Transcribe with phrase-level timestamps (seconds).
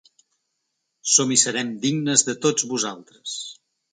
[1.15, 3.37] Som i serem dignes de tots vosaltres